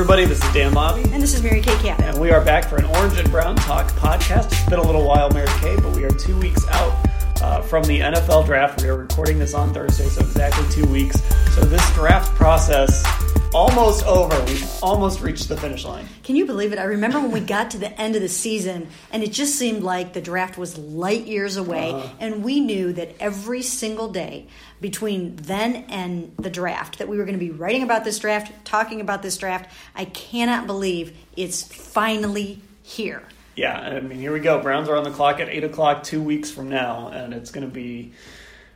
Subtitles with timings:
[0.00, 1.12] Everybody, this is Dan Labbe.
[1.12, 2.06] And this is Mary Kay Cabot.
[2.06, 4.46] And we are back for an Orange and Brown Talk podcast.
[4.46, 7.06] It's been a little while, Mary Kay, but we are two weeks out
[7.42, 8.80] uh, from the NFL draft.
[8.80, 11.22] We are recording this on Thursday, so exactly two weeks.
[11.54, 13.04] So this draft process
[13.52, 14.38] almost over.
[14.44, 16.06] We've almost reached the finish line.
[16.22, 16.78] Can you believe it?
[16.78, 19.82] I remember when we got to the end of the season and it just seemed
[19.82, 21.90] like the draft was light years away.
[21.90, 22.08] Uh-huh.
[22.20, 24.46] And we knew that every single day
[24.80, 28.52] between then and the draft that we were going to be writing about this draft,
[28.64, 29.70] talking about this draft.
[29.94, 33.22] I cannot believe it's finally here.
[33.56, 34.62] Yeah, I mean, here we go.
[34.62, 37.66] Browns are on the clock at 8 o'clock two weeks from now, and it's going
[37.66, 38.12] to be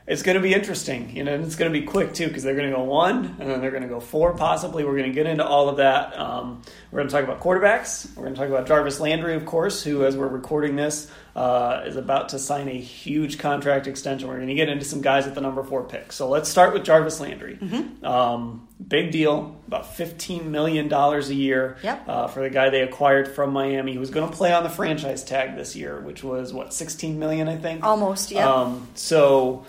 [0.06, 2.42] it's going to be interesting, you know, and it's going to be quick too because
[2.42, 4.84] they're going to go one and then they're going to go four possibly.
[4.84, 6.18] We're going to get into all of that.
[6.18, 6.60] Um,
[6.90, 8.14] we're going to talk about quarterbacks.
[8.14, 11.84] We're going to talk about Jarvis Landry, of course, who, as we're recording this, uh,
[11.86, 14.28] is about to sign a huge contract extension.
[14.28, 16.12] We're going to get into some guys at the number four pick.
[16.12, 17.56] So let's start with Jarvis Landry.
[17.56, 18.04] Mm-hmm.
[18.04, 22.06] Um, big deal, about $15 million a year yep.
[22.06, 24.70] uh, for the guy they acquired from Miami who was going to play on the
[24.70, 27.82] franchise tag this year, which was, what, 16 million, I think?
[27.82, 28.52] Almost, yeah.
[28.52, 29.64] Um, so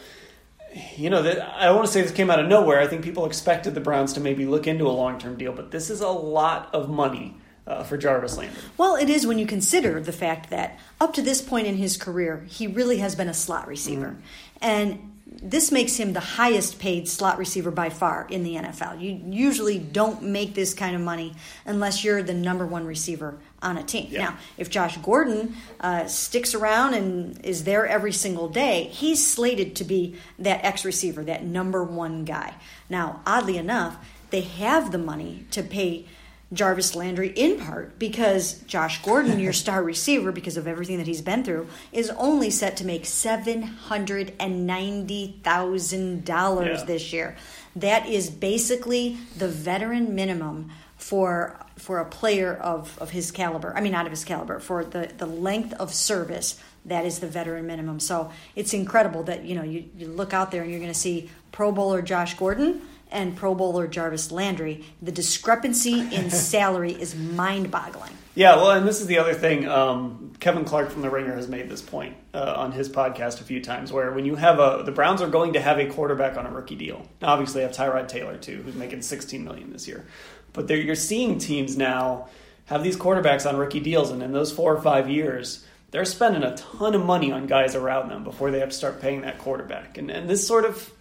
[0.95, 2.79] you know, that I don't want to say this came out of nowhere.
[2.79, 5.71] I think people expected the Browns to maybe look into a long term deal, but
[5.71, 7.37] this is a lot of money
[7.67, 8.61] uh, for Jarvis Landry.
[8.77, 11.97] Well, it is when you consider the fact that up to this point in his
[11.97, 14.17] career, he really has been a slot receiver.
[14.17, 14.21] Mm.
[14.61, 19.01] And this makes him the highest paid slot receiver by far in the NFL.
[19.01, 21.33] You usually don't make this kind of money
[21.65, 24.07] unless you're the number one receiver on a team.
[24.11, 24.19] Yeah.
[24.19, 29.75] Now, if Josh Gordon uh, sticks around and is there every single day, he's slated
[29.77, 32.53] to be that X receiver, that number one guy.
[32.89, 33.97] Now, oddly enough,
[34.29, 36.05] they have the money to pay
[36.53, 41.21] Jarvis Landry in part because Josh Gordon, your star receiver, because of everything that he's
[41.21, 46.35] been through, is only set to make seven hundred and ninety thousand yeah.
[46.35, 47.35] dollars this year.
[47.75, 53.75] That is basically the veteran minimum for for a player of, of his caliber.
[53.75, 57.27] I mean, not of his caliber, for the, the length of service that is the
[57.27, 57.99] veteran minimum.
[57.99, 60.99] So it's incredible that you know you, you look out there and you're going to
[60.99, 62.81] see Pro Bowler Josh Gordon
[63.11, 68.11] and Pro Bowler Jarvis Landry, the discrepancy in salary is mind boggling.
[68.33, 69.65] Yeah, well, and this is the other thing.
[69.67, 73.45] Um, Kevin Clark from The Ringer has made this point uh, on his podcast a
[73.45, 76.35] few times, where when you have a, the Browns are going to have a quarterback
[76.35, 77.07] on a rookie deal.
[77.21, 80.05] Now, obviously, they have Tyrod Taylor too, who's making 16 million this year.
[80.55, 82.29] But you're seeing teams now
[82.65, 86.43] have these quarterbacks on rookie deals, and in those four or five years, they're spending
[86.43, 89.37] a ton of money on guys around them before they have to start paying that
[89.37, 89.97] quarterback.
[89.97, 90.91] And, and this sort of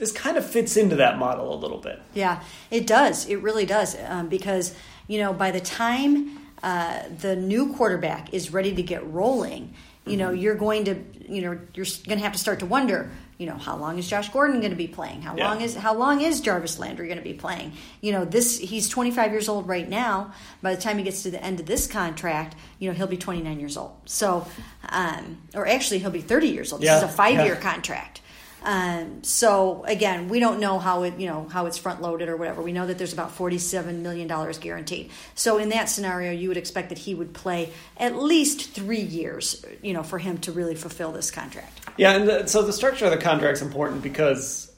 [0.00, 2.00] this kind of fits into that model a little bit.
[2.14, 3.28] Yeah, it does.
[3.28, 3.96] It really does.
[4.06, 4.74] Um, because,
[5.06, 9.74] you know, by the time uh, the new quarterback is ready to get rolling,
[10.06, 10.40] you know, mm-hmm.
[10.40, 10.96] you're going to,
[11.28, 14.06] you know, you're going to have to start to wonder, you know, how long is
[14.06, 15.22] Josh Gordon going to be playing?
[15.22, 15.48] How yeah.
[15.48, 17.72] long is how long is Jarvis Landry going to be playing?
[18.02, 20.34] You know, this he's 25 years old right now.
[20.60, 23.16] By the time he gets to the end of this contract, you know, he'll be
[23.16, 23.96] 29 years old.
[24.04, 24.46] So,
[24.90, 26.82] um, or actually, he'll be 30 years old.
[26.82, 26.98] This yeah.
[26.98, 27.60] is a five year yeah.
[27.60, 28.19] contract.
[28.62, 32.36] Um, so again, we don't know how it, you know, how it's front loaded or
[32.36, 32.60] whatever.
[32.60, 35.10] We know that there's about forty-seven million dollars guaranteed.
[35.34, 39.64] So in that scenario, you would expect that he would play at least three years,
[39.82, 41.80] you know, for him to really fulfill this contract.
[41.96, 44.70] Yeah, and the, so the structure of the contract is important because,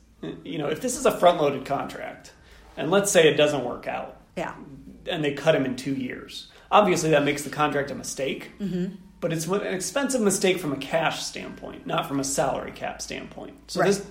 [0.44, 2.32] you know, if this is a front-loaded contract,
[2.76, 4.54] and let's say it doesn't work out, yeah,
[5.06, 8.52] and they cut him in two years, obviously that makes the contract a mistake.
[8.60, 13.00] Mm-hmm but it's an expensive mistake from a cash standpoint, not from a salary cap
[13.00, 13.54] standpoint.
[13.70, 13.86] So right.
[13.86, 14.04] this,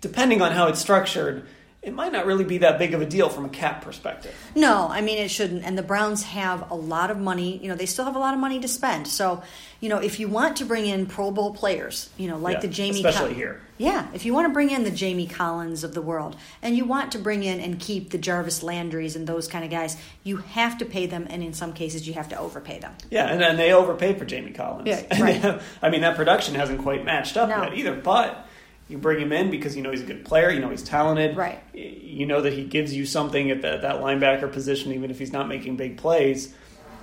[0.00, 1.46] depending on how it's structured,
[1.82, 4.32] it might not really be that big of a deal from a cap perspective.
[4.54, 5.64] No, I mean it shouldn't.
[5.64, 7.58] And the Browns have a lot of money.
[7.58, 9.08] You know, they still have a lot of money to spend.
[9.08, 9.42] So,
[9.80, 12.60] you know, if you want to bring in Pro Bowl players, you know, like Yeah,
[12.60, 13.60] the Jamie, especially here.
[13.78, 16.84] Yeah, if you want to bring in the Jamie Collins of the world, and you
[16.84, 20.36] want to bring in and keep the Jarvis Landrys and those kind of guys, you
[20.36, 22.94] have to pay them, and in some cases, you have to overpay them.
[23.10, 24.86] Yeah, and then they overpaid for Jamie Collins.
[24.86, 25.60] Yeah, right.
[25.82, 27.60] I mean, that production hasn't quite matched up No.
[27.64, 27.94] yet either.
[27.96, 28.46] But
[28.92, 30.50] you bring him in because you know he's a good player.
[30.50, 31.36] You know he's talented.
[31.36, 31.60] Right.
[31.74, 35.32] You know that he gives you something at that, that linebacker position, even if he's
[35.32, 36.54] not making big plays.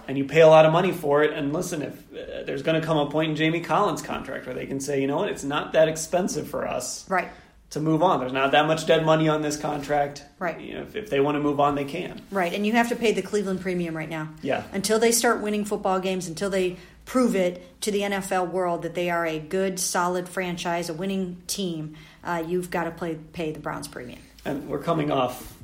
[0.07, 1.33] And you pay a lot of money for it.
[1.33, 4.55] And listen, if uh, there's going to come a point in Jamie Collins' contract where
[4.55, 7.27] they can say, you know what, it's not that expensive for us Right.
[7.71, 8.19] to move on.
[8.19, 10.23] There's not that much dead money on this contract.
[10.39, 10.59] Right.
[10.59, 12.23] You know, if, if they want to move on, they can.
[12.31, 14.29] Right, and you have to pay the Cleveland premium right now.
[14.41, 14.63] Yeah.
[14.71, 16.77] Until they start winning football games, until they
[17.09, 21.41] prove it to the NFL world that they are a good, solid franchise, a winning
[21.47, 24.19] team, uh, you've got to play, pay the Browns premium.
[24.45, 25.57] And we're coming off,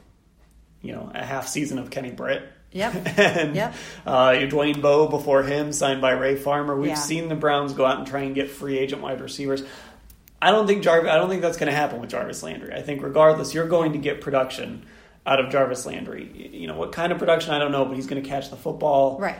[0.82, 2.42] you know, a half season of Kenny Britt.
[2.72, 2.94] Yep.
[3.20, 3.76] and Yep.
[4.08, 6.76] uh, Dwayne Bowe before him, signed by Ray Farmer.
[6.76, 6.96] We've Yeah.
[6.96, 9.62] seen the Browns go out and try and get free agent wide receivers.
[10.42, 11.12] I don't think Jarvis.
[11.12, 12.74] I don't think that's going to happen with Jarvis Landry.
[12.74, 14.84] I think regardless, you're going to get production
[15.28, 16.50] out of Jarvis Landry.
[16.54, 18.56] You know what kind of production I don't know, but he's going to catch the
[18.58, 19.20] football.
[19.20, 19.38] Right.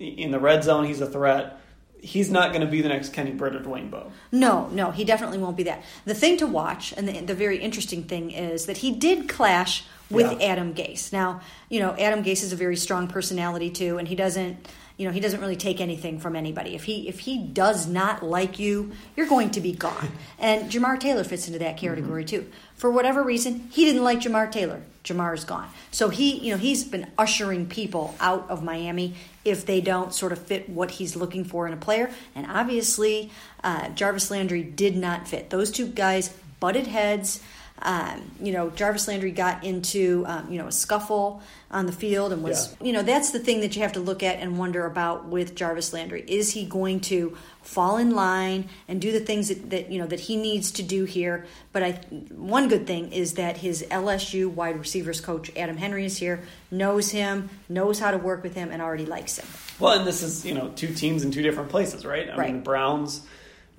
[0.00, 1.60] In the red zone, he's a threat.
[2.00, 4.10] He's not going to be the next Kenny Britt or Dwayne Bowe.
[4.32, 5.84] No, no, he definitely won't be that.
[6.06, 9.84] The thing to watch, and the, the very interesting thing is that he did clash
[10.10, 10.48] with Yeah.
[10.48, 11.12] Adam Gase.
[11.12, 14.66] Now, you know, Adam Gase is a very strong personality too, and he doesn't,
[14.96, 16.74] you know, he doesn't really take anything from anybody.
[16.74, 20.10] If he if he does not like you, you're going to be gone.
[20.38, 22.44] And Jamar Taylor fits into that category mm-hmm.
[22.44, 22.50] too.
[22.74, 24.82] For whatever reason, he didn't like Jamar Taylor.
[25.04, 25.68] Jamar's gone.
[25.90, 30.32] So he, you know, he's been ushering people out of Miami if they don't sort
[30.32, 32.10] of fit what he's looking for in a player.
[32.34, 33.30] And obviously,
[33.64, 35.50] uh, Jarvis Landry did not fit.
[35.50, 36.28] Those two guys
[36.60, 37.40] butted heads.
[37.82, 42.32] Um, you know, Jarvis Landry got into um, you know a scuffle on the field
[42.32, 42.86] and was Yeah.
[42.88, 45.54] you know that's the thing that you have to look at and wonder about with
[45.54, 46.22] Jarvis Landry.
[46.26, 50.06] Is he going to fall in line and do the things that, that you know
[50.06, 51.46] that he needs to do here?
[51.72, 51.92] But I
[52.34, 57.10] one good thing is that his LSU wide receivers coach Adam Henry is here, knows
[57.12, 59.46] him, knows how to work with him, and already likes him.
[59.78, 62.28] Well, and this is you know two teams in two different places, right?
[62.28, 62.48] I Right.
[62.48, 63.22] mean, the Browns.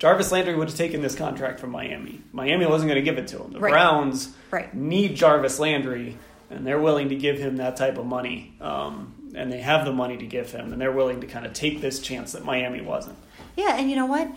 [0.02, 2.22] Jarvis Landry would have taken this contract from Miami.
[2.34, 3.54] Miami wasn't going to give it to him.
[3.54, 3.70] The Right.
[3.70, 4.74] Browns Right.
[4.74, 6.18] need Jarvis Landry,
[6.50, 8.56] and they're willing to give him that type of money.
[8.60, 11.54] Um, and they have the money to give him, and they're willing to kind of
[11.54, 13.16] take this chance that Miami wasn't.
[13.56, 14.28] Yeah, and you know what?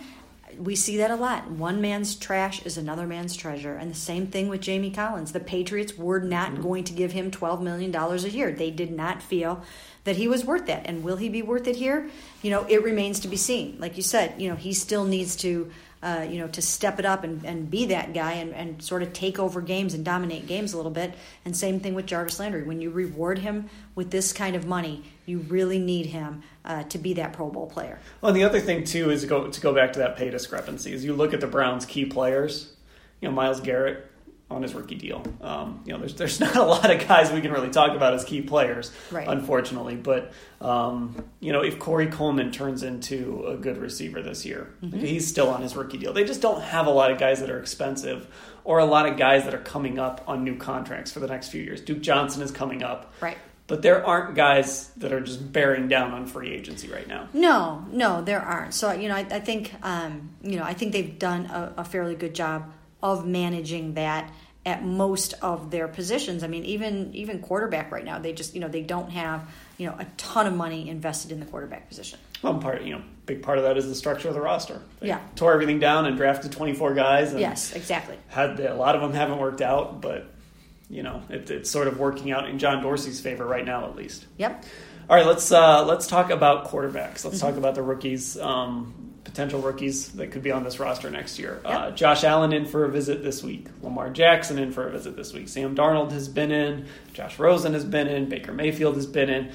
[0.55, 1.49] We see that a lot.
[1.49, 3.73] One man's trash is another man's treasure.
[3.73, 5.31] And the same thing with Jamie Collins.
[5.31, 8.51] The Patriots were not going to give him $12 million a year.
[8.51, 9.63] They did not feel
[10.05, 10.83] that he was worth that.
[10.85, 12.09] And will he be worth it here?
[12.41, 13.77] You know, it remains to be seen.
[13.79, 15.71] Like you said, you know, he still needs to.
[16.03, 19.01] Uh, you know, to step it up and, and be that guy and, and sort
[19.01, 21.15] of take over games and dominate games a little bit.
[21.45, 22.61] And same thing with Jarvis Landry.
[22.61, 26.99] When you reward him with this kind of money, you really need him uh, to
[26.99, 27.97] be that Pro Bowl player.
[28.21, 30.29] Well, and the other thing too is to go to go back to that pay
[30.29, 30.93] discrepancy.
[30.93, 32.73] As you look at the Browns' key players,
[33.19, 34.05] you know Myles Garrett
[34.51, 35.23] on his rookie deal.
[35.41, 38.13] Um, you know, there's there's not a lot of guys we can really talk about
[38.13, 39.27] as key players, Right.
[39.27, 39.95] unfortunately.
[39.95, 40.31] But
[40.61, 44.99] um, you know, if Corey Coleman turns into a good receiver this year, Mm-hmm.
[44.99, 46.13] he's still on his rookie deal.
[46.13, 48.27] They just don't have a lot of guys that are expensive,
[48.63, 51.49] or a lot of guys that are coming up on new contracts for the next
[51.49, 51.81] few years.
[51.81, 53.37] Duke Johnson is coming up, Right.
[53.67, 57.29] But there aren't guys that are just bearing down on free agency right now.
[57.33, 58.75] No, no, there aren't.
[58.75, 61.83] So you know, I, I think um, you know, I think they've done a, a
[61.83, 62.71] fairly good job
[63.03, 64.31] of managing that
[64.65, 66.43] at most of their positions.
[66.43, 69.47] I mean, even even quarterback right now, they just you know they don't have
[69.77, 72.17] you know a ton of money invested in the quarterback position.
[72.41, 74.81] One part, you know, big part of that is the structure of the roster.
[74.99, 75.19] They Yeah.
[75.35, 77.31] tore everything down and drafted 24 guys.
[77.31, 78.17] And Yes, exactly.
[78.27, 80.27] Had a lot of them haven't worked out, but
[80.89, 83.95] you know, it, it's sort of working out in John Dorsey's favor right now, at
[83.95, 84.25] least.
[84.37, 84.63] Yep.
[85.09, 87.23] All right, let's uh, let's talk about quarterbacks.
[87.23, 87.47] Let's Mm-hmm.
[87.47, 91.59] talk about the rookies, um, potential rookies that could be on this roster next year.
[91.65, 93.67] Uh, Josh Allen in for a visit this week.
[93.81, 95.49] Lamar Jackson in for a visit this week.
[95.49, 96.85] Sam Darnold has been in.
[97.13, 98.29] Josh Rosen has been in.
[98.29, 99.51] Baker Mayfield has been in.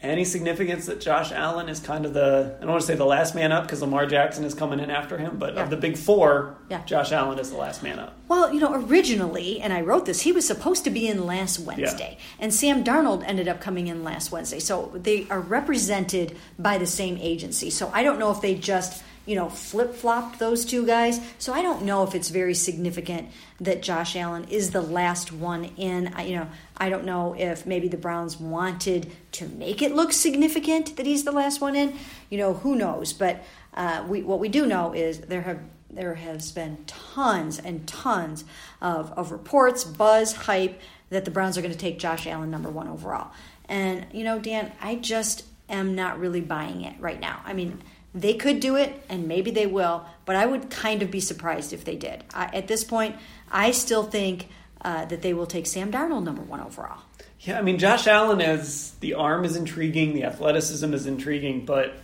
[0.00, 3.04] Any significance that Josh Allen is kind of the I don't want to say the
[3.04, 5.64] last man up because Lamar Jackson is coming in after him, but Yeah.
[5.64, 6.84] of the big four, Yeah.
[6.84, 8.14] Josh Allen is the last man up.
[8.28, 11.58] Well, you know, originally, and I wrote this, he was supposed to be in last
[11.58, 12.16] Wednesday.
[12.38, 14.60] And Sam Darnold ended up coming in last Wednesday.
[14.60, 17.68] So they are represented by the same agency.
[17.70, 21.20] So I don't know if they just, you know, flip flopped those two guys.
[21.38, 23.28] So I don't know if it's very significant
[23.60, 26.14] that Josh Allen is the last one in.
[26.14, 30.14] I, you know, I don't know if maybe the Browns wanted to make it look
[30.14, 31.94] significant that he's the last one in.
[32.30, 33.12] You know, who knows?
[33.12, 33.44] But
[33.74, 38.44] uh, we, what we do know is there have there has been tons and tons
[38.80, 40.80] of, of reports, buzz, hype
[41.10, 43.30] that the Browns are going to take Josh Allen number one overall.
[43.68, 47.40] And, you know, Dan, I just am not really buying it right now.
[47.44, 47.82] I mean,
[48.14, 51.72] they could do it, and maybe they will, but I would kind of be surprised
[51.72, 52.24] if they did.
[52.32, 53.16] I, at this point,
[53.50, 54.48] I still think
[54.80, 57.02] uh, that they will take Sam Darnold number one overall.
[57.40, 61.98] Yeah, I mean, Josh Allen is the arm is intriguing, the athleticism is intriguing, but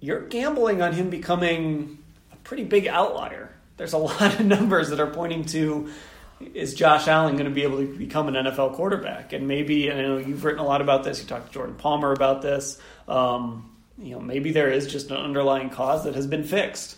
[0.00, 1.98] you're gambling on him becoming
[2.32, 3.54] a pretty big outlier.
[3.76, 5.90] There's a lot of numbers that are pointing to
[6.54, 9.32] is Josh Allen going to be able to become an NFL quarterback?
[9.32, 11.20] And maybe, and I know you've written a lot about this.
[11.20, 12.78] You talked to Jordan Palmer about this.
[13.08, 16.96] Um, you know, maybe there is just an underlying cause that has been fixed.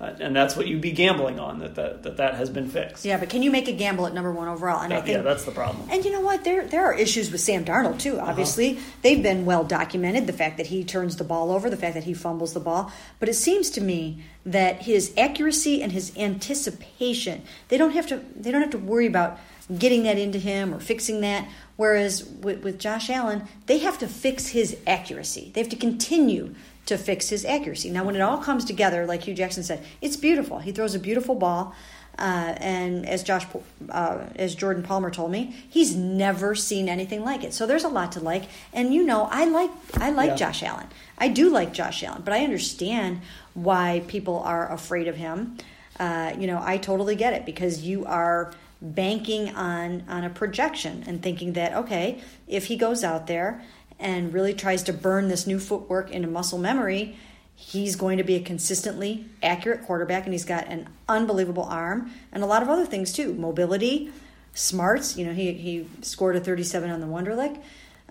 [0.00, 3.04] Uh, and that's what you'd be gambling on that, that that that has been fixed.
[3.04, 4.80] Yeah, but can you make a gamble at number one overall?
[4.80, 5.88] And that, I think, yeah, that's the problem.
[5.90, 6.42] And you know what?
[6.42, 8.16] There there are issues with Sam Darnold too.
[8.16, 8.30] Uh-huh.
[8.30, 8.84] Obviously, uh-huh.
[9.02, 10.26] they've been well documented.
[10.26, 12.90] The fact that he turns the ball over, the fact that he fumbles the ball.
[13.18, 18.24] But it seems to me that his accuracy and his anticipation they don't have to
[18.34, 19.38] they don't have to worry about
[19.78, 21.48] getting that into him or fixing that.
[21.76, 25.50] Whereas with, with Josh Allen, they have to fix his accuracy.
[25.54, 26.54] They have to continue
[26.86, 27.90] to fix his accuracy.
[27.90, 30.58] Now, when it all comes together, like Hue Jackson said, it's beautiful.
[30.58, 31.74] He throws a beautiful ball.
[32.18, 33.46] Uh, and as Josh,
[33.88, 37.54] uh, as Jordan Palmer told me, he's never seen anything like it.
[37.54, 38.44] So there's a lot to like.
[38.74, 40.36] And you know, I like I like yeah.
[40.36, 40.86] Josh Allen.
[41.16, 43.22] I do like Josh Allen, but I understand
[43.54, 45.56] why people are afraid of him.
[45.98, 51.04] Uh, you know, I totally get it because you are banking on on a projection
[51.06, 53.62] and thinking that okay, if he goes out there
[53.98, 57.16] and really tries to burn this new footwork into muscle memory,
[57.54, 62.42] he's going to be a consistently accurate quarterback and he's got an unbelievable arm and
[62.42, 63.34] a lot of other things too.
[63.34, 64.10] Mobility
[64.52, 67.60] smarts you know he, he scored a 37 on the wonderlic.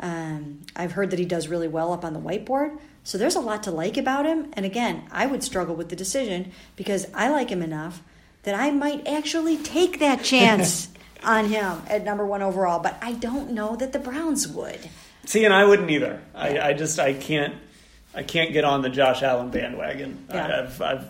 [0.01, 2.79] Um, i've heard that he does really well up on the whiteboard.
[3.03, 4.51] So there's a lot to like about him.
[4.53, 8.03] And again i would struggle with the decision because i like him enough
[8.43, 10.89] that i might actually take that chance
[11.23, 14.89] on him at number one overall but i don't know that the browns would
[15.29, 16.23] See, and I wouldn't either.
[16.33, 17.53] I, I just I can't
[18.15, 20.25] I can't get on the Josh Allen bandwagon.
[20.27, 20.43] Yeah.
[20.43, 21.05] I, have I've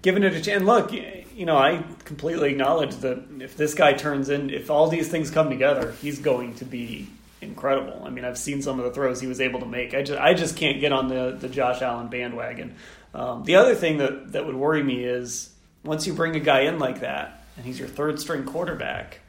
[0.00, 0.62] given it a chance.
[0.62, 5.08] Look, you know, I completely acknowledge that if this guy turns in, if all these
[5.08, 7.10] things come together, he's going to be
[7.42, 8.02] incredible.
[8.02, 9.92] I mean, I've seen some of the throws he was able to make.
[9.92, 12.76] I just I just can't get on the the Josh Allen bandwagon.
[13.12, 15.50] Um, the other thing that that would worry me is
[15.82, 19.20] once you bring a guy in like that and he's your third string quarterback,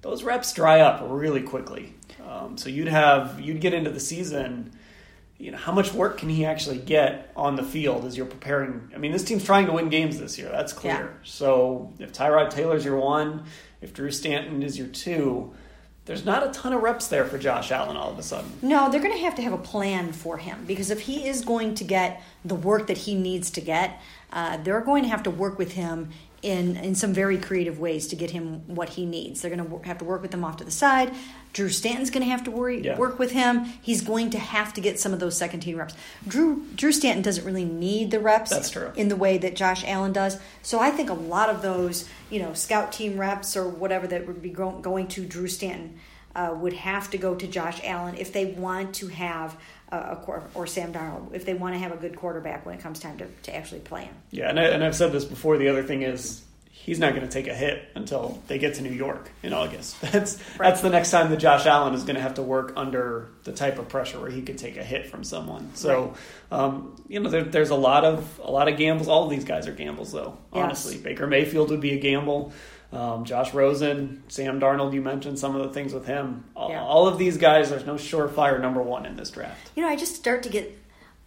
[0.00, 1.94] those reps dry up really quickly.
[2.26, 4.72] Um, so you'd have you'd get into the season.
[5.38, 8.90] You know, how much work can he actually get on the field as you're preparing?
[8.94, 10.48] I mean, this team's trying to win games this year.
[10.48, 10.92] That's clear.
[10.92, 11.08] Yeah.
[11.24, 13.44] So if Tyrod Taylor's your one,
[13.80, 15.52] if Drew Stanton is your two,
[16.04, 18.50] there's not a ton of reps there for Josh Allen all of a sudden.
[18.60, 21.44] No, they're going to have to have a plan for him because if he is
[21.44, 24.00] going to get the work that he needs to get,
[24.32, 26.10] uh, they're going to have to work with him
[26.42, 29.40] in in some very creative ways to get him what he needs.
[29.40, 31.14] They're going to have to work with him off to the side.
[31.52, 32.96] Drew Stanton's going to have to worry, yeah.
[32.96, 33.64] work with him.
[33.82, 35.94] He's going to have to get some of those second team reps.
[36.26, 38.90] Drew Drew Stanton doesn't really need the reps That's true.
[38.96, 40.38] in the way that Josh Allen does.
[40.62, 44.26] So I think a lot of those, you know, scout team reps or whatever that
[44.26, 45.98] would be going to Drew Stanton
[46.34, 49.56] uh, would have to go to Josh Allen if they want to have
[49.92, 52.98] a, or Sam Darnold if they want to have a good quarterback when it comes
[52.98, 54.14] time to, to actually play him.
[54.30, 55.58] Yeah, and, I, and I've said this before.
[55.58, 58.82] The other thing is he's not going to take a hit until they get to
[58.82, 60.00] New York in August.
[60.12, 60.70] That's right.
[60.70, 63.52] that's the next time that Josh Allen is going to have to work under the
[63.52, 65.70] type of pressure where he could take a hit from someone.
[65.74, 66.16] So,
[66.50, 66.58] right.
[66.58, 69.06] um, you know, there, there's a lot of a lot of gambles.
[69.06, 70.36] All of these guys are gambles, though.
[70.52, 71.02] Honestly, yes.
[71.02, 72.52] Baker Mayfield would be a gamble.
[72.92, 76.44] Um, Josh Rosen, Sam Darnold, you mentioned some of the things with him.
[76.54, 76.82] All, yeah.
[76.82, 79.70] all of these guys, there's no surefire number one in this draft.
[79.74, 80.78] You know, I just start to get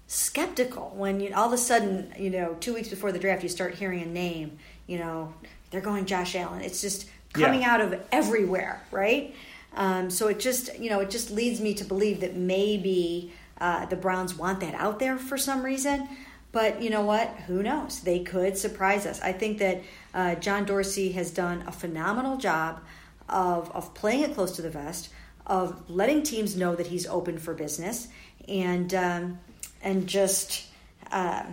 [0.08, 3.50] skeptical when you all of a sudden, you know, two weeks before the draft, you
[3.50, 4.60] start hearing a name.
[4.86, 5.34] You know,
[5.72, 6.62] they're going Josh Allen.
[6.62, 7.74] It's just coming yeah.
[7.74, 9.36] out of everywhere, right?
[9.74, 13.86] Um, so it just, you know, it just leads me to believe that maybe uh,
[13.88, 16.08] the Browns want that out there for some reason.
[16.56, 17.28] But you know what?
[17.48, 18.00] Who knows?
[18.00, 19.20] They could surprise us.
[19.22, 19.84] I think that
[20.14, 22.80] uh, John Dorsey has done a phenomenal job
[23.28, 25.10] of, of playing it close to the vest,
[25.46, 28.08] of letting teams know that he's open for business,
[28.48, 29.40] and um,
[29.82, 30.68] and just
[31.12, 31.44] uh,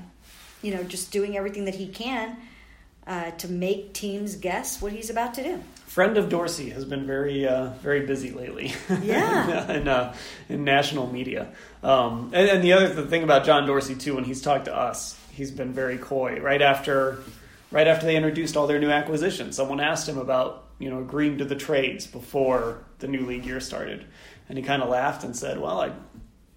[0.62, 2.36] you know just doing everything that he can
[3.08, 5.60] uh, to make teams guess what he's about to do.
[5.86, 8.72] Friend of Dorsey has been very uh, very busy lately.
[9.02, 10.14] Yeah, in, uh,
[10.48, 11.48] in national media.
[11.82, 14.76] Um, and, and, the other the thing about John Dorsey too, when he's talked to
[14.76, 16.38] us, he's been very coy.
[16.40, 17.18] Right after
[17.70, 21.38] right after they introduced all their new acquisitions, someone asked him about you know agreeing
[21.38, 24.04] to the trades before the new league year started,
[24.48, 25.90] and he kind of laughed and said, "Well, I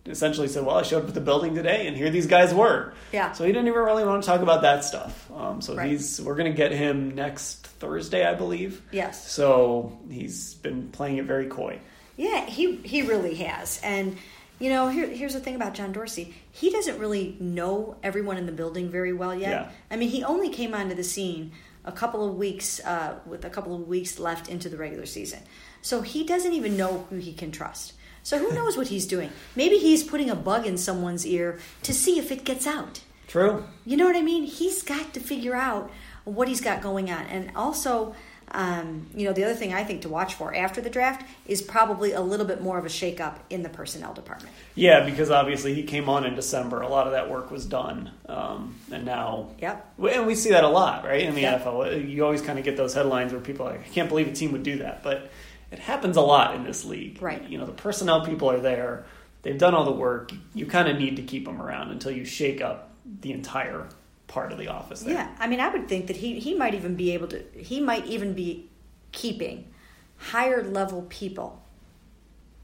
[0.05, 2.93] essentially said, "Well, I showed up at the building today, and here these guys were."
[3.11, 3.31] Yeah.
[3.31, 5.31] So he didn't even really want to talk about that stuff.
[5.35, 5.89] Um, so Right.
[5.89, 8.81] he's we're going to get him next Thursday, I believe.
[8.91, 9.31] Yes.
[9.31, 11.79] So he's been playing it very coy.
[12.15, 13.79] Yeah, he he really has.
[13.83, 14.17] And
[14.59, 16.33] you know, here, here's the thing about John Dorsey.
[16.51, 19.49] He doesn't really know everyone in the building very well yet.
[19.49, 19.69] Yeah.
[19.91, 21.51] I mean, he only came onto the scene
[21.83, 25.39] a couple of weeks uh, with a couple of weeks left into the regular season.
[25.81, 27.93] So he doesn't even know who he can trust.
[28.23, 29.29] So who knows what he's doing?
[29.55, 33.01] Maybe he's putting a bug in someone's ear to see if it gets out.
[33.27, 33.65] True.
[33.85, 34.43] You know what I mean?
[34.43, 35.91] He's got to figure out
[36.23, 37.25] what he's got going on.
[37.25, 38.15] And also,
[38.55, 41.61] um, you know, the other thing I think to watch for after the draft is
[41.61, 44.55] probably a little bit more of a shakeup in the personnel department.
[44.75, 46.81] Yeah, because obviously he came on in December.
[46.81, 49.49] A lot of that work was done, um, and now.
[49.59, 49.93] Yep.
[50.13, 51.21] And we see that a lot, right?
[51.23, 51.65] In the Yep.
[51.65, 54.29] NFL, you always kind of get those headlines where people are like, "I can't believe
[54.29, 55.29] a team would do that," but
[55.71, 57.21] it happens a lot in this league.
[57.21, 57.43] Right.
[57.49, 59.05] You know, the personnel people are there.
[59.41, 60.31] They've done all the work.
[60.53, 63.85] You kind of need to keep them around until you shake up the entire
[64.27, 65.01] part of the office.
[65.01, 65.13] There.
[65.13, 67.43] Yeah, I mean, I would think that he he might even be able to.
[67.55, 68.69] He might even be
[69.11, 69.71] keeping
[70.17, 71.63] higher level people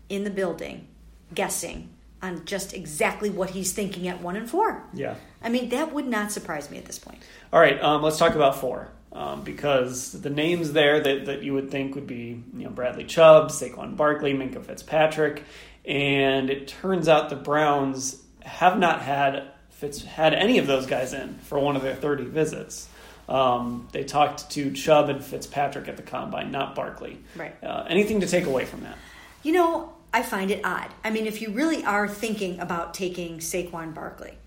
[0.09, 0.87] in the building,
[1.33, 1.89] guessing
[2.21, 4.83] on just exactly what he's thinking at one and four.
[4.93, 5.15] Yeah.
[5.41, 7.23] I mean, that would not surprise me at this point.
[7.51, 8.91] All right, um, let's talk about four.
[9.13, 13.03] Um, because the names there that, that you would think would be, you know, Bradley
[13.03, 15.43] Chubb, Saquon Barkley, Minkah Fitzpatrick,
[15.83, 19.50] and it turns out the Browns have not had
[19.81, 22.87] Fitz had any of those guys in for one of their 30 visits.
[23.27, 27.17] Um, they talked to Chubb and Fitzpatrick at the combine, not Barkley.
[27.35, 27.55] Right.
[27.63, 28.95] Uh, anything to take away from that?
[29.41, 30.89] You know, I find it odd.
[31.03, 34.37] I mean, if you really are thinking about taking Saquon Barkley,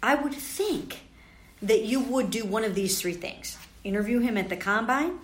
[0.00, 1.00] I would think
[1.60, 5.18] that you would do one of these three things interview him at the combine,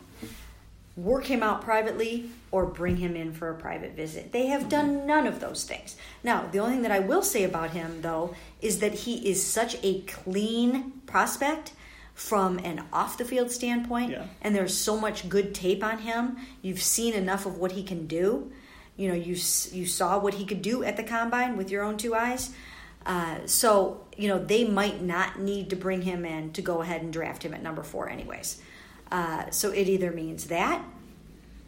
[0.97, 4.31] work him out privately, or bring him in for a private visit.
[4.31, 5.97] They have done none of those things.
[6.23, 9.45] Now, the only thing that I will say about him, though, is that he is
[9.45, 11.73] such a clean prospect
[12.15, 14.27] from an off the field standpoint, Yeah.
[14.41, 16.37] and there's so much good tape on him.
[16.63, 18.53] You've seen enough of what he can do.
[18.97, 19.35] You know, you
[19.73, 22.51] you saw what he could do at the combine with your own two eyes.
[23.05, 27.03] Uh, so you know they might not need to bring him in to go ahead
[27.03, 28.63] and draft him at number four, anyways.
[29.11, 30.85] Uh, so it either means that,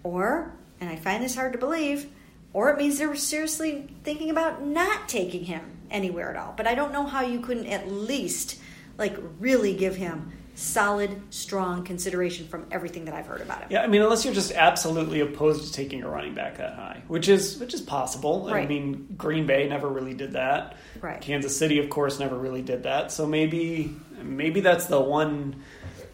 [0.07, 2.07] or and I find this hard to believe,
[2.53, 6.55] or it means they were seriously thinking about not taking him anywhere at all.
[6.57, 8.61] But I don't know how you couldn't at least
[8.99, 13.69] like really give him solid, strong consideration from everything that I've heard about him.
[13.71, 17.03] Yeah, I mean, unless you're just absolutely opposed to taking a running back that high,
[17.09, 18.49] which is which is possible.
[18.51, 20.77] I mean, Green Bay never really did that.
[21.01, 21.21] Right.
[21.21, 23.13] Kansas City, of course, never really did that.
[23.13, 25.57] So maybe maybe that's the one.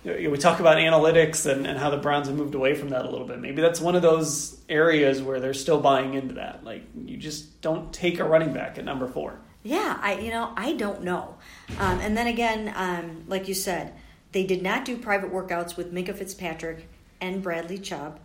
[0.05, 2.89] You know, we talk about analytics and, and how the Browns have moved away from
[2.89, 3.41] that a little bit.
[3.41, 6.65] Maybe that's one of those areas where they're still buying into that.
[6.65, 9.39] Like you just don't take a running back at number four.
[9.63, 11.37] Yeah, I you know I don't know.
[11.79, 13.95] Um, and then again, um, like you said,
[14.33, 16.89] they did not do private workouts with Minkah Fitzpatrick
[17.21, 18.19] and Bradley Chubb.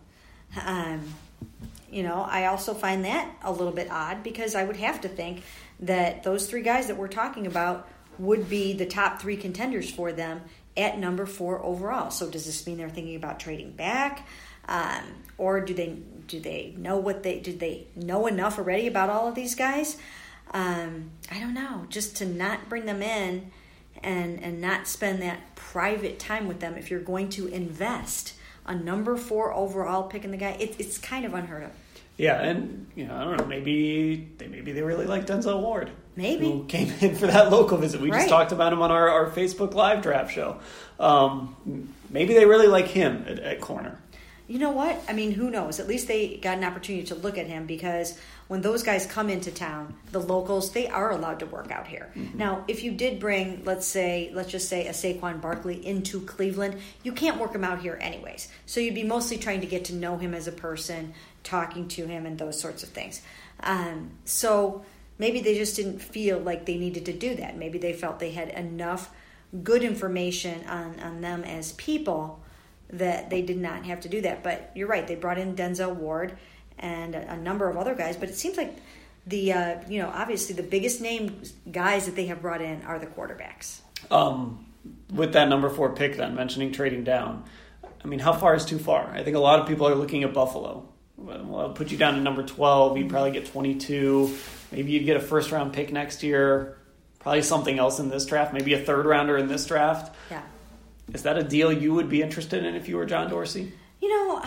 [0.64, 1.14] Um,
[1.90, 5.08] you know, I also find that a little bit odd because I would have to
[5.08, 5.42] think
[5.80, 7.88] that those three guys that we're talking about
[8.18, 10.42] would be the top three contenders for them
[10.78, 12.10] at number four overall.
[12.10, 14.26] So does this mean they're thinking about trading back,
[14.68, 15.02] um,
[15.36, 19.28] or do they do they know what they did they know enough already about all
[19.28, 19.98] of these guys?
[20.52, 21.86] Um, I don't know.
[21.88, 23.50] Just to not bring them in
[24.02, 28.74] and and not spend that private time with them if you're going to invest a
[28.74, 31.70] number four overall pick in the guy, it, it's kind of unheard of.
[32.18, 33.46] Yeah, and you know, I don't know.
[33.46, 35.90] Maybe they maybe they really like Denzel Ward.
[36.18, 36.44] Maybe.
[36.50, 38.00] who came in for that local visit.
[38.00, 38.18] We Right.
[38.18, 40.58] just talked about him on our, our Facebook Live draft show.
[40.98, 41.54] Um,
[42.10, 43.98] maybe they really like him at, at corner.
[44.48, 44.98] You know what?
[45.06, 45.78] I mean, who knows?
[45.78, 49.28] At least they got an opportunity to look at him because when those guys come
[49.28, 52.10] into town, the locals, they are allowed to work out here.
[52.34, 56.78] Now, if you did bring, let's say, let's just say a Saquon Barkley into Cleveland,
[57.02, 58.48] you can't work him out here anyways.
[58.64, 61.12] So you'd be mostly trying to get to know him as a person,
[61.44, 63.20] talking to him, and those sorts of things.
[63.60, 64.82] Um, so
[65.18, 67.56] maybe they just didn't feel like they needed to do that.
[67.56, 69.10] Maybe they felt they had enough
[69.62, 72.42] good information on, on them as people
[72.90, 74.42] that they did not have to do that.
[74.42, 76.38] But you're right; they brought in Denzel Ward
[76.78, 78.16] and a, a number of other guys.
[78.16, 78.76] But it seems like
[79.26, 82.98] the uh, you know obviously the biggest name guys that they have brought in are
[82.98, 83.80] the quarterbacks.
[84.10, 84.66] Um,
[85.12, 87.44] with that number four pick, then mentioning trading down,
[88.02, 89.10] I mean, how far is too far?
[89.12, 90.88] I think a lot of people are looking at Buffalo.
[91.18, 92.96] Well, I'll put you down to number twelve.
[92.96, 94.36] You'd probably get twenty-two.
[94.70, 96.78] Maybe you'd get a first-round pick next year.
[97.18, 98.54] Probably something else in this draft.
[98.54, 100.14] Maybe a third rounder in this draft.
[100.30, 100.42] Yeah.
[101.12, 103.72] Is that a deal you would be interested in if you were John Dorsey?
[104.00, 104.42] You know,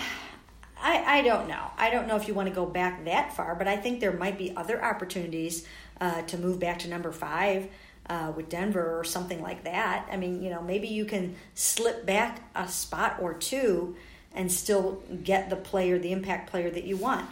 [0.82, 1.72] I, I don't know.
[1.78, 4.14] I don't know if you want to go back that far, but I think there
[4.14, 5.68] might be other opportunities
[6.00, 7.68] uh, to move back to number five
[8.10, 10.08] uh, with Denver or something like that.
[10.12, 13.98] I mean, you know, maybe you can slip back a spot or two
[14.34, 17.30] and still get the player, the impact player that you want.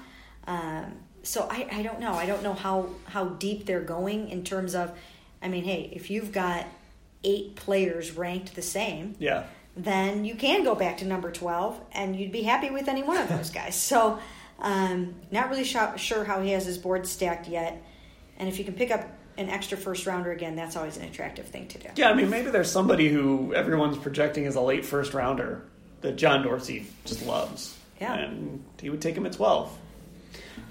[0.47, 2.13] Um, so I, I don't know.
[2.13, 4.91] I don't know how, how deep they're going in terms of,
[5.41, 6.65] I mean, hey, if you've got
[7.23, 9.43] eight players ranked the same, Yeah.
[9.75, 13.17] then you can go back to number 12 and you'd be happy with any one
[13.17, 13.75] of those guys.
[13.75, 14.19] So,
[14.59, 17.81] um, not really sure sure how he has his board stacked yet.
[18.37, 19.07] And if you can pick up
[19.37, 21.87] an extra first rounder again, that's always an attractive thing to do.
[21.95, 25.61] Yeah, I mean, maybe there's somebody who everyone's projecting as a late first rounder
[26.01, 27.75] that John Dorsey just loves.
[27.99, 28.13] Yeah.
[28.13, 29.77] And he would take him at 12.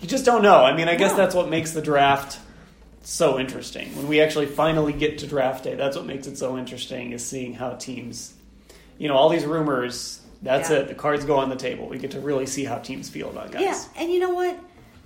[0.00, 0.64] You just don't know.
[0.64, 1.16] I mean, I guess No.
[1.18, 2.38] that's what makes the draft
[3.02, 3.94] so interesting.
[3.96, 7.24] When we actually finally get to draft day, that's what makes it so interesting is
[7.24, 8.32] seeing how teams,
[8.98, 10.78] you know, all these rumors, that's Yeah.
[10.78, 10.88] it.
[10.88, 11.86] The cards go on the table.
[11.88, 13.62] We get to really see how teams feel about guys.
[13.62, 14.56] Yeah, and you know what?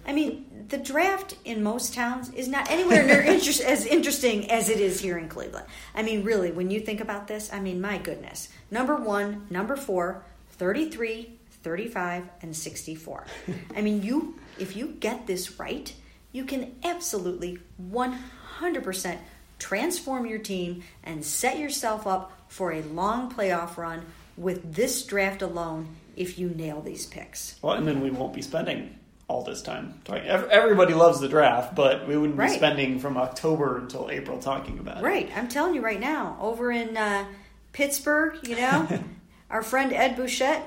[0.06, 4.68] I mean, the draft in most towns is not anywhere near interest, as interesting as
[4.68, 5.66] it is here in Cleveland.
[5.94, 8.48] I mean, really, when you think about this, I mean, my goodness.
[8.70, 13.26] Number one, number four, 33, 35, and 64.
[13.76, 15.92] I mean, you if you get this right,
[16.32, 17.58] you can absolutely
[17.90, 19.18] 100%
[19.58, 24.04] transform your team and set yourself up for a long playoff run
[24.36, 27.56] with this draft alone if you nail these picks.
[27.62, 29.94] Well, and then we won't be spending all this time.
[30.04, 34.78] talking- Everybody loves the draft, but we wouldn't be spending from October until April talking
[34.78, 35.02] about it.
[35.02, 35.30] Right.
[35.36, 37.24] I'm telling you right now, over in uh,
[37.72, 38.86] Pittsburgh, you know,
[39.50, 40.62] our friend Ed Bouchette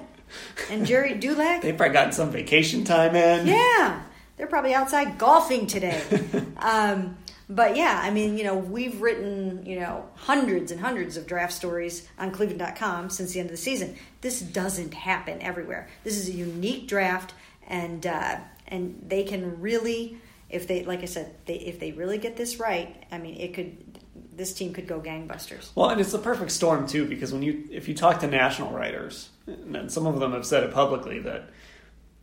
[0.71, 1.61] and Gerry Dulac.
[1.61, 3.45] They've probably gotten some vacation time in.
[3.47, 4.01] yeah,
[4.37, 6.01] they're probably outside golfing today.
[6.57, 11.27] um, but yeah, I mean, you know, we've written, you know, hundreds and hundreds of
[11.27, 13.95] draft stories on Cleveland.com since the end of the season.
[14.21, 15.87] This doesn't happen everywhere.
[16.03, 17.35] This is a unique draft,
[17.67, 20.17] and uh, and they can really,
[20.49, 23.53] if they, like I said, they, if they really get this right, I mean, it
[23.53, 23.99] could,
[24.35, 25.69] this team could go gangbusters.
[25.75, 28.71] Well, and it's the perfect storm too, because when you if you talk to national
[28.71, 31.49] writers, and some of them have said it publicly that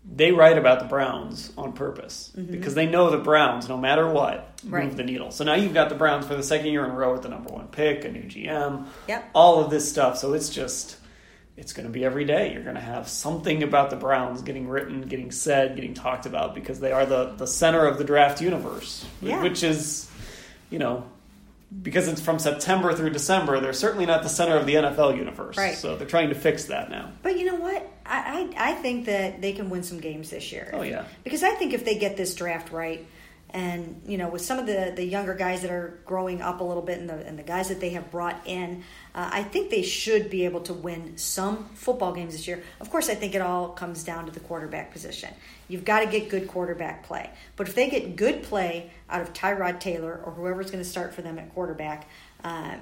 [0.05, 4.61] they write about the Browns on purpose because they know the Browns, no matter what,
[4.64, 4.96] move Right.
[4.96, 5.31] the needle.
[5.31, 7.28] So now you've got the Browns for the second year in a row with the
[7.28, 9.31] number one pick, a new GM, Yep.
[9.33, 10.18] all of this stuff.
[10.18, 10.96] So it's just
[11.57, 12.53] it's going to be every day.
[12.53, 16.55] You're going to have something about the Browns getting written, getting said, getting talked about
[16.55, 19.43] because they are the the center of the draft universe, Yeah.
[19.43, 20.09] which is
[20.71, 21.05] you know
[21.83, 25.57] because it's from September through December, they're certainly not the center of the NFL universe.
[25.57, 25.75] Right.
[25.75, 27.11] So they're trying to fix that now.
[27.23, 27.91] But you know what?
[28.05, 30.69] I, I, I think that they can win some games this year.
[30.75, 31.05] Oh, yeah.
[31.25, 33.07] Because I think if they get this draft right,
[33.53, 36.65] and you know, with some of the, the younger guys that are growing up a
[36.65, 38.83] little bit, and the and the guys that they have brought in,
[39.15, 42.62] uh, I think they should be able to win some football games this year.
[42.81, 45.35] Of course, I think it all comes down to the quarterback position.
[45.69, 47.31] You've got to get good quarterback play.
[47.57, 51.15] But if they get good play out of Tyrod Taylor or whoever's going to start
[51.15, 52.09] for them at quarterback.
[52.45, 52.81] Um,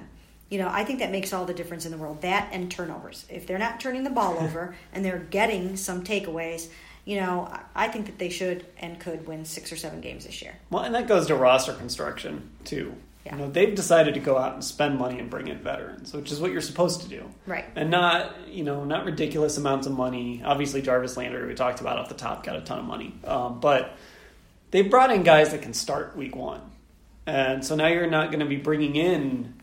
[0.49, 2.21] you know, I think that makes all the difference in the world.
[2.23, 3.25] That and turnovers.
[3.29, 6.67] If they're not turning the ball over and they're getting some takeaways,
[7.05, 10.41] you know, I think that they should and could win six or seven games this
[10.41, 10.55] year.
[10.69, 12.95] Well, and that goes to roster construction too.
[13.25, 13.35] Yeah.
[13.35, 16.31] You know, they've decided to go out and spend money and bring in veterans, which
[16.31, 17.29] is what you're supposed to do.
[17.45, 17.65] Right.
[17.75, 20.41] And not, you know, not ridiculous amounts of money.
[20.43, 23.13] Obviously, Jarvis Landry, we talked about off the top, got a ton of money.
[23.23, 23.95] Um, but
[24.71, 26.61] they brought in guys that can start week one.
[27.27, 29.60] And so now you're not going to be bringing in, you know, how-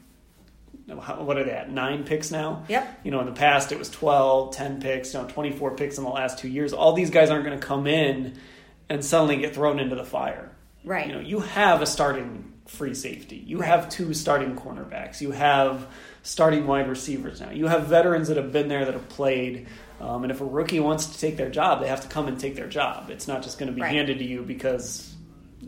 [0.97, 2.65] what are they at, nine picks now?
[2.69, 3.01] Yep.
[3.05, 6.11] You know, in the past it was 12, 10 picks, now 24 picks in the
[6.11, 6.73] last two years.
[6.73, 8.39] All these guys aren't going to come in
[8.89, 10.51] and suddenly get thrown into the fire.
[10.85, 11.07] Right.
[11.07, 13.37] You know, you have a starting free safety.
[13.37, 13.69] You Right.
[13.69, 15.21] have two starting cornerbacks.
[15.21, 15.87] You have
[16.23, 17.51] starting wide receivers now.
[17.51, 19.67] You have veterans that have been there that have played.
[20.01, 22.39] Um, and if a rookie wants to take their job, they have to come and
[22.39, 23.11] take their job.
[23.11, 23.91] It's not just going to be Right.
[23.93, 25.15] handed to you because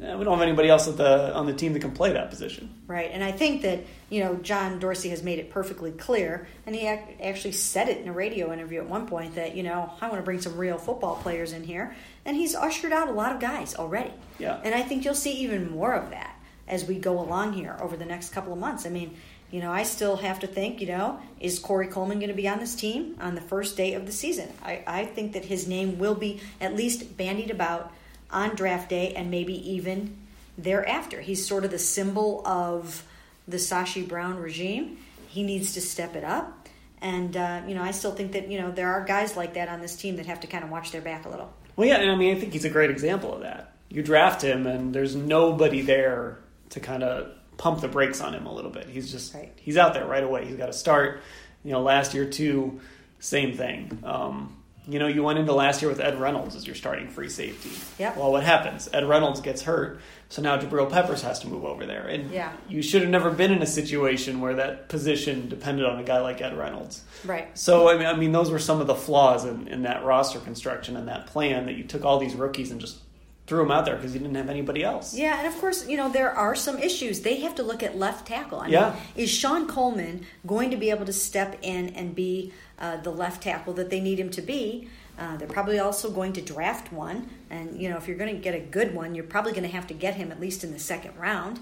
[0.03, 2.31] eh, we don't have anybody else at the on the team that can play that
[2.31, 2.75] position.
[2.87, 3.11] Right.
[3.13, 6.87] And I think that, you know, John Dorsey has made it perfectly clear, and he
[6.87, 10.09] ac- actually said it in a radio interview at one point that, you know, I
[10.09, 11.95] want to bring some real football players in here.
[12.25, 14.13] And he's ushered out a lot of guys already.
[14.39, 14.61] Yeah.
[14.63, 16.37] And I think you'll see even more of that
[16.69, 18.87] as we go along here over the next couple of months.
[18.87, 19.17] I mean,
[19.51, 22.47] you know, I still have to think, you know, is Corey Coleman going to be
[22.47, 24.49] on this team on the first day of the season?
[24.63, 27.93] I, I think that his name will be at least bandied about
[28.33, 30.17] on draft day and maybe even
[30.59, 31.21] thereafter.
[31.21, 33.03] He's sort of the symbol of
[33.49, 34.99] the Sashi Brown regime.
[35.29, 36.69] He needs to step it up.
[37.03, 39.69] And, uh, you know, I still think that, you know, there are guys like that
[39.69, 41.51] on this team that have to kind of watch their back a little.
[41.77, 43.75] Well, yeah, and I mean, I think he's a great example of that.
[43.89, 46.39] You draft him, and there's nobody there
[46.71, 48.87] to kind of pump the brakes on him a little bit.
[48.87, 49.53] He's just Right.
[49.57, 50.47] he's out there right away.
[50.47, 51.23] He's got to start.
[51.65, 52.81] You know, last year too,
[53.19, 53.99] same thing.
[54.05, 54.57] Um,
[54.89, 57.71] you know, you went into last year with Ed Reynolds as your starting free safety.
[57.99, 58.17] Yep.
[58.17, 58.89] Well, what happens?
[58.93, 62.07] Ed Reynolds gets hurt, so now Jabril Peppers has to move over there.
[62.07, 62.53] And Yeah.
[62.69, 66.21] you should have never been in a situation where that position depended on a guy
[66.21, 67.03] like Ed Reynolds.
[67.25, 67.57] Right.
[67.59, 70.39] So I mean, I mean, those were some of the flaws in, in that roster
[70.41, 72.99] construction and that plan that you took all these rookies and just
[73.47, 75.13] threw them out there because you didn't have anybody else.
[75.13, 77.23] Yeah, and of course, you know, there are some issues.
[77.23, 78.61] They have to look at left tackle.
[78.61, 78.91] I Yeah.
[78.91, 83.11] mean, is Shon Coleman going to be able to step in and be uh, the
[83.11, 84.89] left tackle that they need him to be?
[85.19, 87.29] Uh, they're probably also going to draft one.
[87.51, 89.69] And, you know, if you're going to get a good one, you're probably going to
[89.69, 91.61] have to get him at least in the second round.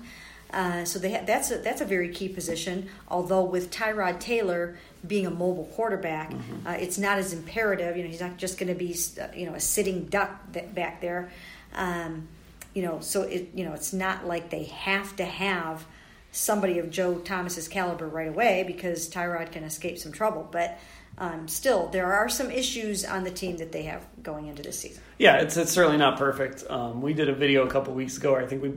[0.50, 2.88] Uh, so they ha- that's a, that's a very key position.
[3.08, 6.32] Although with Tyrod Taylor being a mobile quarterback,
[6.64, 7.96] uh, it's not as imperative.
[7.96, 10.74] You know, he's not just going to be uh, you know a sitting duck that
[10.74, 11.30] back there.
[11.74, 12.28] Um,
[12.74, 15.84] you know, so it you know it's not like they have to have
[16.32, 20.48] somebody of Joe Thomas's caliber right away because Tyrod can escape some trouble.
[20.50, 20.78] But
[21.18, 24.78] um, still, there are some issues on the team that they have going into this
[24.78, 25.02] season.
[25.18, 26.64] Yeah, it's it's certainly not perfect.
[26.70, 28.32] Um, we did a video a couple weeks ago.
[28.32, 28.72] Where I think we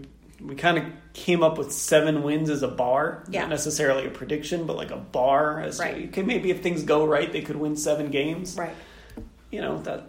[0.45, 3.41] we kind of came up with seven wins as a bar, Yeah.
[3.41, 5.59] not necessarily a prediction, but like a bar.
[5.61, 6.07] As to- Right.
[6.09, 8.57] okay, maybe if things go right, they could win seven games.
[8.57, 8.73] Right.
[9.51, 10.07] You know that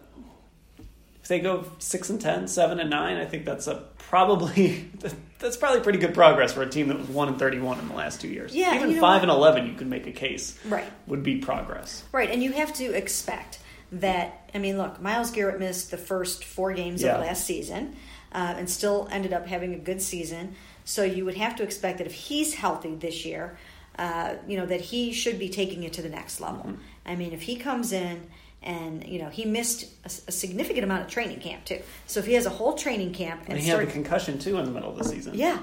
[1.23, 4.89] if they go six and ten, seven and nine, I think that's a probably
[5.43, 7.95] that's probably pretty good progress for a team that was one and thirty-one in the
[7.95, 8.55] last two years.
[8.55, 9.23] Yeah, even you know five what?
[9.25, 10.59] and eleven, you could make a case.
[10.67, 10.91] Right.
[11.07, 12.03] would be progress.
[12.13, 13.59] Right, and you have to expect
[13.93, 14.49] that.
[14.55, 17.17] I mean, look, Myles Garrett missed the first four games Yeah.
[17.17, 17.97] of last season,
[18.33, 20.55] uh, and still ended up having a good season.
[20.85, 23.59] So you would have to expect that if he's healthy this year,
[23.99, 26.63] uh, you know that he should be taking it to the next level.
[26.65, 26.81] Mm-hmm.
[27.07, 28.29] I mean, if he comes in
[28.65, 31.81] and you know he missed a, a significant amount of training camp too.
[32.07, 34.59] So if he has a whole training camp and, And he had a concussion too
[34.59, 35.35] in the middle of the season.
[35.35, 35.59] yeah.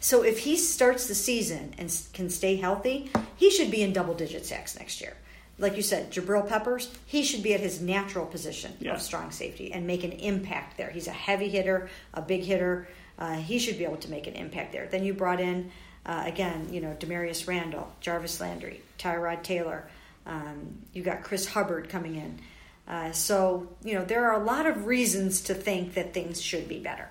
[0.00, 4.14] So if he starts the season and can stay healthy, he should be in double
[4.14, 5.16] digit sacks next year.
[5.58, 8.94] Like you said, Jabril Peppers, he should be at his natural position Yeah.
[8.94, 10.90] of strong safety and make an impact there.
[10.90, 12.88] He's a heavy hitter, a big hitter.
[13.16, 14.88] Uh, he should be able to make an impact there.
[14.90, 15.70] Then you brought in,
[16.04, 19.86] uh, again, you know, Damarious Randall, Jarvis Landry, Tyrod Taylor.
[20.26, 22.38] Um, you got Chris Hubbard coming in.
[22.86, 26.68] Uh, so, you know, there are a lot of reasons to think that things should
[26.68, 27.08] be better.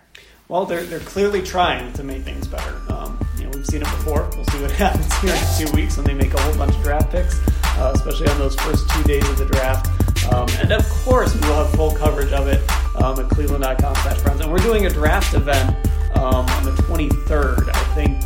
[0.48, 2.82] Well, they're, they're clearly trying to make things better.
[2.90, 4.30] Um, you know, we've seen it before.
[4.36, 6.84] We'll see what happens here in two weeks when they make a whole bunch of
[6.84, 7.40] draft picks,
[7.78, 9.88] uh, especially on those first two days of the draft.
[10.34, 12.60] Um, and of course, we will have full coverage of it
[13.02, 14.42] um, at cleveland.com slash friends.
[14.42, 15.70] And we're doing a draft event
[16.18, 17.70] um, on the 23rd.
[17.74, 18.22] I think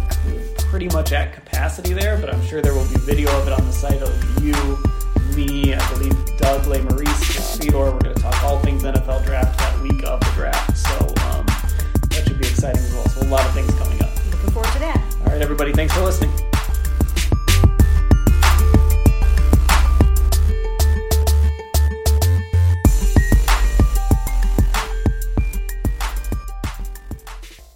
[0.75, 3.65] pretty much at capacity there, but I'm sure there will be video of it on
[3.65, 4.51] the site of you,
[5.33, 7.77] me, I believe Doug Lesmerises, Fedor.
[7.77, 10.77] We're going to talk all things NFL draft that week of the draft.
[10.77, 10.93] So
[11.29, 11.45] um,
[12.09, 13.07] that should be exciting as well.
[13.07, 14.13] So a lot of things coming up.
[14.33, 15.01] Looking forward to that.
[15.21, 16.44] All right, everybody, thanks for listening.